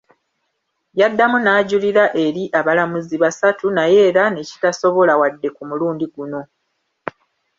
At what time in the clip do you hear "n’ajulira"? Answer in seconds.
1.41-2.03